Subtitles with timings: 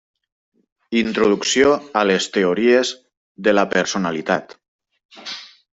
[1.01, 2.95] Introducció a les Teories
[3.49, 4.57] de la Personalitat.